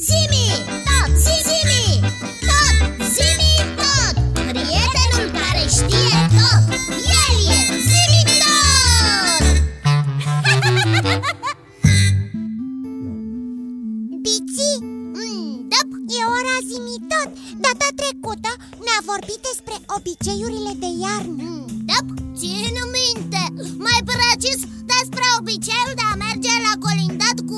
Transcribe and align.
Zimi, 0.00 0.46
tot, 0.88 1.10
zimi, 1.24 1.84
tot, 2.48 2.76
zimi, 3.14 3.52
tot. 3.78 4.14
Prietenul 4.48 5.26
care 5.38 5.64
știe 5.76 6.18
tot, 6.36 6.62
el 7.22 7.36
e 7.56 7.58
zimi 7.88 8.22
tot. 8.42 9.42
Biții, 14.22 14.76
mm, 14.80 15.68
da, 15.72 15.80
e 16.16 16.18
ora 16.36 16.56
zimi 16.68 16.96
tot. 17.12 17.28
Data 17.64 17.88
trecută 18.00 18.50
ne-a 18.84 19.00
vorbit 19.10 19.40
despre 19.48 19.76
obiceiurile 19.96 20.72
de 20.82 20.90
iarnă. 21.04 21.42
Mm, 21.42 21.66
da, 21.90 21.98
țin 22.38 22.74
minte. 22.96 23.42
Mai 23.86 24.00
precis 24.10 24.58
despre 24.94 25.24
obiceiul 25.38 25.94
de 26.00 26.04
a 26.12 26.14
merge 26.26 26.52
la 26.66 26.74
colindat 26.84 27.38
cu 27.48 27.49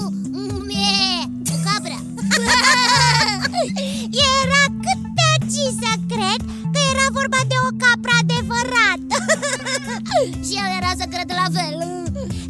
Și 10.73 10.79
eu 10.79 10.85
era 10.85 10.95
să 11.03 11.07
cred 11.15 11.29
la 11.43 11.49
fel 11.57 11.77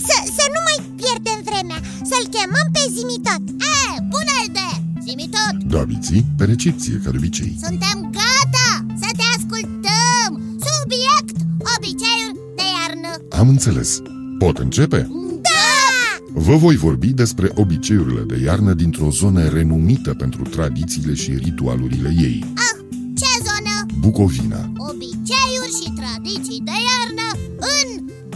să, 0.08 0.16
să 0.36 0.44
nu 0.54 0.60
mai 0.68 0.78
pierdem 1.00 1.38
vremea, 1.48 1.80
să-l 2.10 2.26
chemăm 2.34 2.66
pe 2.76 2.82
zimi 2.94 3.18
tot 3.28 3.42
E, 3.74 3.80
bună 4.14 4.34
idee, 4.48 4.76
zimi 5.06 5.26
tot 5.36 5.54
Da, 5.72 5.82
biții, 5.90 6.24
pe 6.38 6.44
recepție, 6.44 6.94
ca 7.04 7.10
de 7.10 7.16
obicei. 7.20 7.54
Suntem 7.66 7.96
gata 8.20 8.68
să 9.02 9.08
te 9.18 9.24
ascultăm. 9.36 10.30
Subiect, 10.68 11.36
obiceiuri 11.74 12.38
de 12.58 12.66
iarnă. 12.76 13.10
Am 13.40 13.48
înțeles. 13.48 13.90
Pot 14.38 14.56
începe? 14.58 15.00
Da! 15.48 15.70
Vă 16.46 16.56
voi 16.56 16.76
vorbi 16.76 17.10
despre 17.22 17.48
obiceiurile 17.54 18.22
de 18.32 18.36
iarnă 18.44 18.72
dintr-o 18.72 19.10
zonă 19.10 19.48
renumită 19.48 20.10
pentru 20.14 20.42
tradițiile 20.42 21.14
și 21.14 21.30
ritualurile 21.46 22.10
ei. 22.28 22.38
Ah, 22.66 22.74
ce 23.20 23.30
zonă? 23.48 23.74
Bucovina. 24.04 24.60
Obiceiuri 24.90 25.74
și 25.80 25.88
tradiții 26.00 26.60
de 26.68 26.76
iarnă 26.88 27.28
în 27.80 27.88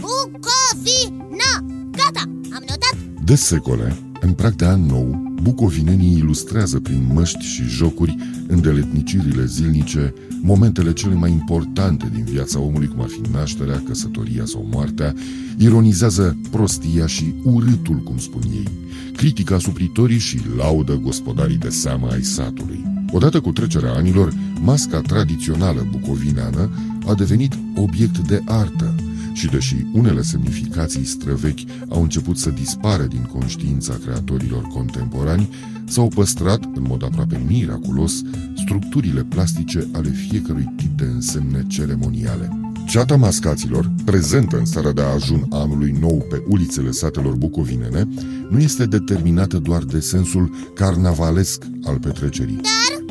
Bucovina 0.07 1.51
Gata, 1.91 2.21
am 2.55 2.63
notat 2.67 2.97
De 3.23 3.35
secole, 3.35 3.97
în 4.21 4.33
prag 4.33 4.55
de 4.55 4.65
an 4.65 4.85
nou, 4.85 5.35
bucovinenii 5.41 6.17
ilustrează 6.17 6.79
prin 6.79 7.09
măști 7.13 7.45
și 7.45 7.63
jocuri 7.63 8.15
îndeletnicirile 8.47 9.45
zilnice 9.45 10.13
momentele 10.41 10.93
cele 10.93 11.13
mai 11.13 11.31
importante 11.31 12.09
din 12.13 12.23
viața 12.23 12.59
omului, 12.59 12.87
cum 12.87 13.01
ar 13.01 13.07
fi 13.07 13.31
nașterea, 13.31 13.83
căsătoria 13.87 14.45
sau 14.45 14.67
moartea, 14.71 15.13
ironizează 15.57 16.37
prostia 16.51 17.07
și 17.07 17.33
urâtul, 17.43 17.95
cum 17.97 18.17
spun 18.17 18.41
ei, 18.53 18.67
critică 19.15 19.53
asupritorii 19.53 20.19
și 20.19 20.39
laudă 20.57 20.93
gospodarii 20.93 21.57
de 21.57 21.69
seamă 21.69 22.07
ai 22.11 22.21
satului. 22.23 22.85
Odată 23.11 23.41
cu 23.41 23.51
trecerea 23.51 23.93
anilor, 23.93 24.33
masca 24.61 25.01
tradițională 25.01 25.87
bucovineană 25.91 26.69
a 27.07 27.13
devenit 27.13 27.53
obiect 27.75 28.17
de 28.17 28.41
artă, 28.45 28.95
și 29.37 29.47
deși 29.47 29.75
unele 29.93 30.21
semnificații 30.21 31.05
străvechi 31.05 31.63
au 31.89 32.01
început 32.01 32.37
să 32.37 32.49
dispară 32.49 33.03
din 33.03 33.21
conștiința 33.21 33.97
creatorilor 34.03 34.61
contemporani, 34.61 35.49
s-au 35.85 36.07
păstrat, 36.07 36.63
în 36.63 36.85
mod 36.87 37.03
aproape 37.03 37.41
miraculos, 37.47 38.21
structurile 38.55 39.23
plastice 39.23 39.87
ale 39.91 40.09
fiecărui 40.09 40.73
tip 40.75 40.97
de 40.97 41.03
însemne 41.03 41.65
ceremoniale. 41.67 42.59
Ceata 42.87 43.15
mascaților, 43.15 43.91
prezentă 44.05 44.57
în 44.57 44.65
seara 44.65 44.91
de 44.91 45.01
ajun 45.01 45.45
anului 45.49 45.95
nou 45.99 46.25
pe 46.29 46.43
ulițele 46.47 46.91
satelor 46.91 47.35
bucovinene, 47.35 48.07
nu 48.49 48.59
este 48.59 48.85
determinată 48.85 49.57
doar 49.57 49.83
de 49.83 49.99
sensul 49.99 50.55
carnavalesc 50.75 51.63
al 51.83 51.97
petrecerii. 51.97 52.59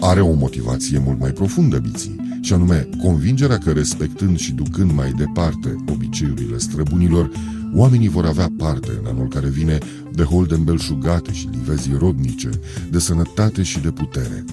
Dar 0.00 0.10
Are 0.10 0.20
o 0.20 0.32
motivație 0.32 0.98
mult 1.04 1.20
mai 1.20 1.30
profundă, 1.30 1.78
biții, 1.78 2.25
și 2.46 2.52
anume 2.52 2.88
convingerea 3.02 3.58
că 3.58 3.72
respectând 3.72 4.38
și 4.38 4.52
ducând 4.52 4.92
mai 4.92 5.12
departe 5.12 5.74
obiceiurile 5.92 6.58
străbunilor, 6.58 7.30
oamenii 7.74 8.08
vor 8.08 8.24
avea 8.24 8.52
parte 8.58 8.90
în 9.00 9.06
anul 9.06 9.28
care 9.28 9.48
vine 9.48 9.78
de 10.12 10.22
holde 10.22 10.54
îmbelșugate 10.54 11.32
și 11.32 11.48
livezii 11.52 11.96
rodnice, 11.98 12.50
de 12.90 12.98
sănătate 12.98 13.62
și 13.62 13.80
de 13.80 13.90
putere. 13.90 14.44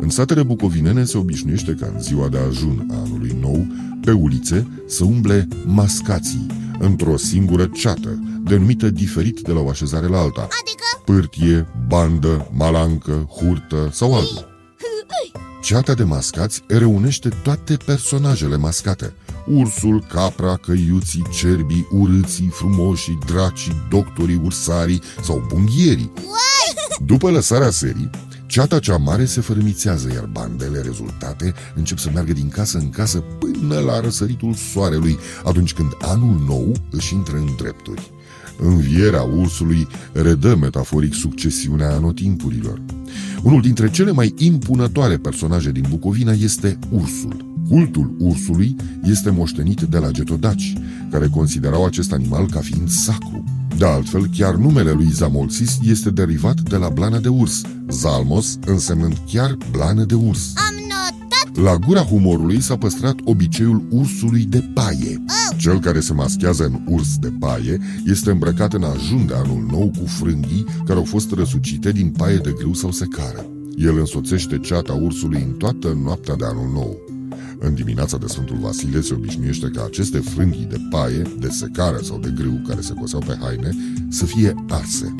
În 0.00 0.08
satele 0.08 0.42
bucovinene 0.42 1.04
se 1.04 1.18
obișnuiește 1.18 1.76
ca 1.80 1.90
în 1.94 2.00
ziua 2.00 2.28
de 2.28 2.38
ajun 2.38 2.86
a 2.90 2.94
anului 3.04 3.36
nou, 3.40 3.66
pe 4.00 4.10
ulițe, 4.10 4.66
să 4.86 5.04
umble 5.04 5.48
mascații, 5.66 6.46
într-o 6.78 7.16
singură 7.16 7.70
ceată, 7.72 8.22
denumită 8.44 8.90
diferit 8.90 9.40
de 9.40 9.52
la 9.52 9.60
o 9.60 9.68
așezare 9.68 10.06
la 10.06 10.18
alta. 10.18 10.40
adică 10.40 11.02
Pârtie, 11.04 11.66
bandă, 11.88 12.50
malancă, 12.56 13.28
hurtă 13.30 13.88
sau 13.92 14.14
altul. 14.14 14.53
Ceata 15.64 15.94
de 15.94 16.02
mascați 16.02 16.62
reunește 16.66 17.28
toate 17.28 17.76
personajele 17.76 18.56
mascate. 18.56 19.14
Ursul, 19.46 20.04
capra, 20.08 20.56
căiuții, 20.56 21.22
cerbii, 21.32 21.88
urâții, 21.90 22.48
frumoșii, 22.52 23.18
dracii, 23.26 23.86
doctorii, 23.90 24.40
ursarii 24.44 25.02
sau 25.22 25.44
bunghierii. 25.48 26.12
După 27.06 27.30
lăsarea 27.30 27.70
serii, 27.70 28.10
ceata 28.46 28.78
cea 28.78 28.96
mare 28.96 29.24
se 29.24 29.40
fărâmițează, 29.40 30.12
iar 30.12 30.24
bandele 30.24 30.80
rezultate 30.80 31.54
încep 31.74 31.98
să 31.98 32.10
meargă 32.12 32.32
din 32.32 32.48
casă 32.48 32.78
în 32.78 32.90
casă 32.90 33.18
până 33.18 33.78
la 33.78 34.00
răsăritul 34.00 34.54
soarelui, 34.54 35.18
atunci 35.44 35.74
când 35.74 35.90
anul 36.00 36.44
nou 36.46 36.72
își 36.90 37.14
intră 37.14 37.36
în 37.36 37.48
drepturi. 37.56 38.13
Învierea 38.58 39.22
ursului 39.22 39.86
redă 40.12 40.56
metaforic 40.60 41.14
succesiunea 41.14 41.94
anotimpurilor. 41.94 42.82
Unul 43.42 43.60
dintre 43.60 43.90
cele 43.90 44.10
mai 44.10 44.34
impunătoare 44.36 45.16
personaje 45.16 45.70
din 45.70 45.84
Bucovina 45.88 46.32
este 46.32 46.78
ursul. 46.90 47.52
Cultul 47.68 48.14
ursului 48.18 48.76
este 49.04 49.30
moștenit 49.30 49.80
de 49.80 49.98
la 49.98 50.10
getodaci, 50.10 50.72
care 51.10 51.28
considerau 51.28 51.84
acest 51.84 52.12
animal 52.12 52.46
ca 52.50 52.60
fiind 52.60 52.88
sacru. 52.88 53.44
De 53.78 53.86
altfel, 53.86 54.26
chiar 54.36 54.54
numele 54.54 54.92
lui 54.92 55.10
Zamolsis 55.10 55.78
este 55.82 56.10
derivat 56.10 56.60
de 56.60 56.76
la 56.76 56.88
blană 56.88 57.18
de 57.18 57.28
urs, 57.28 57.62
Zalmos 57.88 58.58
însemnând 58.66 59.16
chiar 59.32 59.56
blană 59.70 60.04
de 60.04 60.14
urs. 60.14 60.52
am 60.56 60.74
notat 60.74 60.83
La 61.62 61.76
gura 61.76 62.00
humorului 62.00 62.60
s-a 62.60 62.76
păstrat 62.76 63.14
obiceiul 63.24 63.82
ursului 63.90 64.44
de 64.44 64.70
paie. 64.74 65.24
Cel 65.58 65.80
care 65.80 66.00
se 66.00 66.12
maschează 66.12 66.64
în 66.64 66.80
urs 66.86 67.18
de 67.18 67.32
paie 67.38 67.80
este 68.06 68.30
îmbrăcat 68.30 68.72
în 68.72 68.82
ajun 68.82 69.26
de 69.26 69.34
anul 69.34 69.66
nou 69.70 69.92
cu 69.98 70.06
frânghii 70.06 70.64
care 70.84 70.98
au 70.98 71.04
fost 71.04 71.32
răsucite 71.32 71.92
din 71.92 72.10
paie 72.16 72.36
de 72.36 72.54
grâu 72.58 72.74
sau 72.74 72.90
secară. 72.90 73.46
El 73.76 73.98
însoțește 73.98 74.58
ceata 74.58 74.92
ursului 74.92 75.42
în 75.42 75.52
toată 75.52 75.98
noaptea 76.02 76.34
de 76.36 76.44
anul 76.44 76.70
nou. 76.72 76.98
În 77.58 77.74
dimineața 77.74 78.16
de 78.16 78.26
Sfântul 78.26 78.58
Vasile 78.60 79.00
se 79.00 79.14
obișnuiește 79.14 79.70
ca 79.74 79.84
aceste 79.84 80.18
frânghii 80.18 80.68
de 80.70 80.76
paie, 80.90 81.22
de 81.38 81.48
secară 81.48 81.98
sau 82.02 82.18
de 82.18 82.32
grâu 82.36 82.62
care 82.68 82.80
se 82.80 82.94
coseau 83.00 83.22
pe 83.26 83.38
haine 83.40 83.76
să 84.08 84.24
fie 84.24 84.54
arse. 84.68 85.14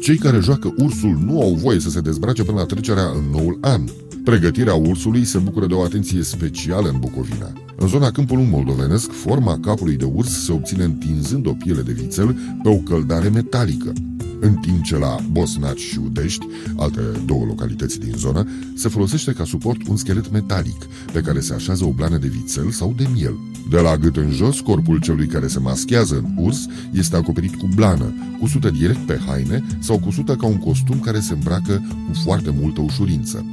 Cei 0.00 0.16
care 0.16 0.38
joacă 0.38 0.74
ursul 0.76 1.18
nu 1.24 1.40
au 1.40 1.54
voie 1.54 1.80
să 1.80 1.90
se 1.90 2.00
dezbrace 2.00 2.42
până 2.42 2.58
la 2.58 2.64
trecerea 2.64 3.08
în 3.16 3.24
noul 3.30 3.58
an. 3.60 3.82
Pregătirea 4.30 4.74
ursului 4.74 5.24
se 5.24 5.38
bucură 5.38 5.66
de 5.66 5.74
o 5.74 5.82
atenție 5.82 6.22
specială 6.22 6.88
în 6.88 6.98
Bucovina. 6.98 7.52
În 7.76 7.88
zona 7.88 8.10
câmpului 8.10 8.48
moldovenesc, 8.50 9.10
forma 9.12 9.58
capului 9.58 9.96
de 9.96 10.04
urs 10.04 10.44
se 10.44 10.52
obține 10.52 10.84
întinzând 10.84 11.46
o 11.46 11.52
piele 11.52 11.82
de 11.82 11.92
vițel 11.92 12.38
pe 12.62 12.68
o 12.68 12.76
căldare 12.76 13.28
metalică. 13.28 13.92
În 14.40 14.54
timp 14.54 14.82
ce 14.82 14.96
la 14.96 15.16
Bosnaci 15.30 15.78
și 15.78 15.98
Udești, 16.04 16.46
alte 16.76 17.00
două 17.24 17.44
localități 17.44 18.00
din 18.00 18.12
zonă, 18.16 18.48
se 18.74 18.88
folosește 18.88 19.32
ca 19.32 19.44
suport 19.44 19.88
un 19.88 19.96
schelet 19.96 20.32
metalic, 20.32 20.86
pe 21.12 21.20
care 21.20 21.40
se 21.40 21.54
așează 21.54 21.84
o 21.84 21.92
blană 21.92 22.16
de 22.16 22.28
vițel 22.28 22.70
sau 22.70 22.94
de 22.96 23.08
miel. 23.14 23.38
De 23.70 23.80
la 23.80 23.96
gât 23.96 24.16
în 24.16 24.30
jos, 24.30 24.60
corpul 24.60 25.00
celui 25.00 25.26
care 25.26 25.46
se 25.46 25.58
maschează 25.58 26.16
în 26.16 26.44
urs 26.44 26.66
este 26.92 27.16
acoperit 27.16 27.54
cu 27.54 27.68
blană, 27.74 28.14
cusută 28.40 28.70
direct 28.70 29.06
pe 29.06 29.20
haine 29.26 29.66
sau 29.78 29.98
cusută 29.98 30.36
ca 30.36 30.46
un 30.46 30.58
costum 30.58 31.00
care 31.00 31.20
se 31.20 31.32
îmbracă 31.32 31.82
cu 32.08 32.20
foarte 32.24 32.54
multă 32.60 32.80
ușurință. 32.80 33.44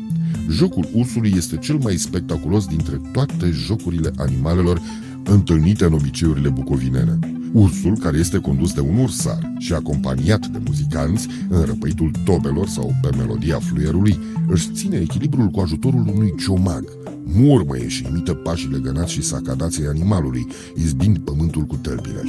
Jocul 0.49 0.89
ursului 0.93 1.33
este 1.35 1.57
cel 1.57 1.77
mai 1.77 1.95
spectaculos 1.95 2.65
dintre 2.65 3.01
toate 3.11 3.49
jocurile 3.49 4.11
animalelor 4.15 4.81
întâlnite 5.23 5.85
în 5.85 5.93
obiceiurile 5.93 6.49
bucovinene. 6.49 7.19
Ursul, 7.53 7.97
care 7.97 8.17
este 8.17 8.39
condus 8.39 8.73
de 8.73 8.79
un 8.79 8.97
ursar 8.97 9.53
și 9.57 9.73
acompaniat 9.73 10.47
de 10.47 10.61
muzicanți 10.65 11.27
în 11.49 11.61
răpăitul 11.61 12.11
tobelor 12.25 12.67
sau 12.67 12.95
pe 13.01 13.09
melodia 13.17 13.59
fluierului, 13.59 14.19
își 14.47 14.69
ține 14.73 14.97
echilibrul 14.97 15.47
cu 15.47 15.59
ajutorul 15.59 16.07
unui 16.15 16.33
ciomag. 16.39 16.83
Murmăie 17.23 17.87
și 17.87 18.05
imită 18.09 18.33
pașii 18.33 18.69
legănați 18.69 19.11
și 19.11 19.21
sacadații 19.21 19.87
animalului, 19.87 20.47
izbind 20.75 21.17
pământul 21.17 21.61
cu 21.61 21.75
tălpile. 21.75 22.21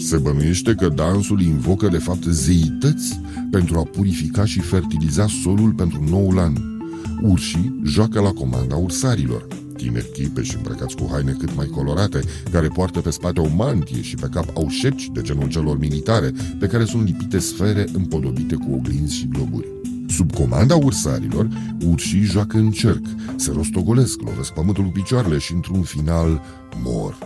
Se 0.00 0.16
bănuiește 0.16 0.74
că 0.74 0.88
dansul 0.88 1.40
invocă 1.40 1.88
de 1.88 1.98
fapt 1.98 2.24
zeități 2.24 3.20
pentru 3.50 3.78
a 3.78 3.82
purifica 3.82 4.44
și 4.44 4.60
fertiliza 4.60 5.26
solul 5.42 5.72
pentru 5.72 6.04
noul 6.10 6.38
an. 6.38 6.77
Urșii 7.22 7.80
joacă 7.84 8.20
la 8.20 8.32
comanda 8.32 8.76
ursarilor. 8.76 9.46
Tineri 9.76 10.12
chipe 10.12 10.42
și 10.42 10.56
îmbrăcați 10.56 10.96
cu 10.96 11.08
haine 11.12 11.36
cât 11.38 11.54
mai 11.54 11.66
colorate, 11.66 12.20
care 12.50 12.68
poartă 12.68 13.00
pe 13.00 13.10
spate 13.10 13.40
o 13.40 13.48
mantie 13.56 14.02
și 14.02 14.14
pe 14.14 14.28
cap 14.32 14.56
au 14.56 14.68
șepci 14.68 15.08
de 15.12 15.20
genul 15.20 15.48
celor 15.48 15.78
militare, 15.78 16.32
pe 16.58 16.66
care 16.66 16.84
sunt 16.84 17.06
lipite 17.06 17.38
sfere 17.38 17.84
împodobite 17.92 18.54
cu 18.54 18.72
oglinzi 18.74 19.14
și 19.14 19.28
globuri. 19.28 19.66
Sub 20.08 20.34
comanda 20.34 20.76
ursarilor, 20.76 21.48
urșii 21.86 22.20
joacă 22.20 22.56
în 22.56 22.70
cerc, 22.70 23.04
se 23.36 23.52
rostogolesc, 23.54 24.20
lovesc 24.20 24.52
pământul 24.52 24.84
cu 24.84 24.90
picioarele 24.90 25.38
și 25.38 25.52
într-un 25.52 25.82
final 25.82 26.42
mor. 26.82 27.18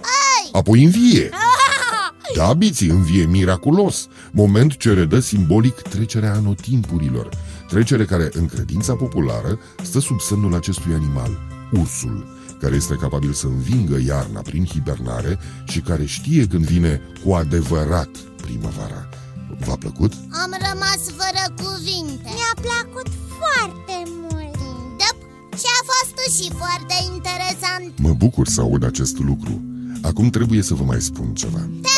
Apoi 0.53 0.85
învie! 0.85 1.31
Da, 2.37 2.53
biții, 2.53 2.89
învie 2.89 3.25
miraculos, 3.25 4.09
moment 4.31 4.77
ce 4.77 4.93
redă 4.93 5.19
simbolic 5.19 5.75
trecerea 5.75 6.35
anotimpurilor, 6.35 7.29
trecere 7.73 8.05
care, 8.05 8.29
în 8.33 8.47
credința 8.47 8.95
populară, 8.95 9.59
stă 9.83 10.01
sub 10.01 10.21
semnul 10.21 10.55
acestui 10.55 10.93
animal, 10.95 11.39
ursul, 11.81 12.27
care 12.61 12.75
este 12.75 12.95
capabil 12.95 13.33
să 13.33 13.47
învingă 13.47 13.99
iarna 14.07 14.41
prin 14.41 14.65
hibernare 14.65 15.39
și 15.65 15.81
care 15.81 16.05
știe 16.05 16.47
când 16.47 16.65
vine 16.65 17.01
cu 17.25 17.33
adevărat 17.33 18.09
primăvara. 18.43 19.09
V-a 19.67 19.77
plăcut? 19.77 20.13
Am 20.43 20.51
rămas 20.69 21.01
fără 21.21 21.45
cuvinte 21.63 22.29
Mi-a 22.39 22.55
plăcut 22.67 23.09
foarte 23.39 23.97
mult 24.23 24.57
Da, 25.01 25.11
și 25.61 25.69
a 25.79 25.81
fost 25.91 26.17
și 26.37 26.51
foarte 26.63 26.95
interesant 27.15 27.99
Mă 27.99 28.13
bucur 28.13 28.47
să 28.49 28.61
aud 28.61 28.85
acest 28.85 29.19
lucru. 29.19 29.63
Acum 30.03 30.31
trebuie 30.31 30.63
să 30.63 30.75
vă 30.75 30.85
mai 30.85 31.01
spun 31.01 31.35
ceva. 31.35 31.63
Te 31.83 31.92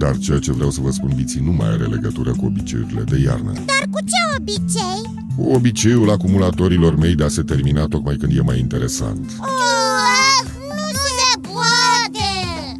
Dar 0.00 0.16
ceea 0.16 0.38
ce 0.38 0.52
vreau 0.52 0.70
să 0.70 0.80
vă 0.82 0.90
spun, 0.90 1.12
biții, 1.14 1.40
nu 1.40 1.52
mai 1.52 1.68
are 1.68 1.84
legătură 1.84 2.30
cu 2.30 2.44
obiceiurile 2.44 3.02
de 3.02 3.18
iarnă. 3.18 3.52
Dar 3.52 3.84
cu 3.90 3.98
ce 4.04 4.36
obicei? 4.38 5.24
Cu 5.36 5.42
obiceiul 5.42 6.10
acumulatorilor 6.10 6.96
mei 6.96 7.14
de 7.14 7.24
a 7.24 7.28
se 7.28 7.42
termina 7.42 7.86
tocmai 7.86 8.16
când 8.16 8.36
e 8.36 8.40
mai 8.40 8.58
interesant. 8.58 9.30
Ah, 9.40 10.46
nu 10.68 10.88
se 11.16 11.40
poate 11.40 12.28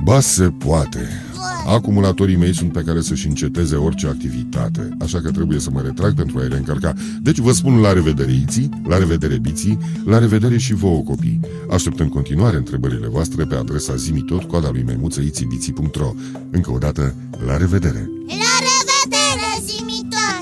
Ba 0.05 0.21
se 0.21 0.51
poate. 0.51 1.30
Acumulatorii 1.71 2.37
mei 2.37 2.55
sunt 2.55 2.73
pe 2.73 2.83
care 2.83 3.01
să-și 3.01 3.27
înceteze 3.27 3.77
orice 3.77 4.07
activitate, 4.07 4.89
așa 5.01 5.21
că 5.21 5.31
trebuie 5.31 5.59
să 5.59 5.71
mă 5.73 5.81
retrag 5.81 6.15
pentru 6.15 6.39
a-i 6.39 6.49
reîncărca. 6.49 6.95
Deci 7.23 7.39
vă 7.39 7.53
spun 7.53 7.81
la 7.81 7.93
revedere 7.93 8.33
iții, 8.33 8.69
la 8.89 8.99
revedere 8.99 9.39
biții, 9.39 9.79
la 10.05 10.19
revedere 10.19 10.59
și 10.59 10.75
vouă 10.75 11.03
copii. 11.03 11.41
Aștept 11.71 12.01
în 12.01 12.09
continuare 12.09 12.57
întrebările 12.57 13.07
voastre 13.07 13.45
pe 13.45 13.55
adresa 13.55 13.95
zimitot, 13.95 14.43
coada 14.43 14.71
lui 14.71 14.83
maimuță 14.83 15.21
itibiții.ro. 15.21 16.15
Încă 16.51 16.71
o 16.73 16.79
dată, 16.79 17.15
la 17.47 17.57
revedere! 17.57 18.11
La 18.45 18.55
revedere, 18.69 19.51
zimitor 19.71 20.41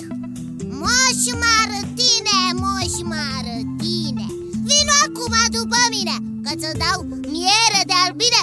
Moș 0.80 1.22
marătine, 1.44 2.38
moș 2.62 2.94
marătine 3.12 4.26
Vino 4.68 4.96
acum 5.06 5.34
după 5.58 5.80
mine 5.94 6.16
Că-ți 6.44 6.78
dau 6.84 6.98
miere 7.34 7.80
de 7.90 7.96
albine 8.06 8.40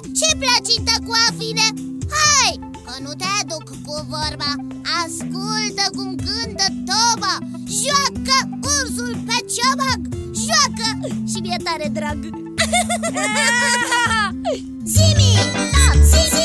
cu 3.96 4.06
vorba 4.10 4.52
Ascultă 5.04 5.84
cum 5.96 6.16
cântă 6.16 6.66
toba 6.86 7.38
Joacă 7.80 8.38
ursul 8.62 9.18
pe 9.26 9.38
ciobag 9.54 10.02
Joacă 10.46 11.16
și 11.28 11.40
mi-e 11.42 11.58
tare 11.64 11.90
drag 11.94 12.18
Zimi! 14.94 15.34
Zimi! 16.04 16.45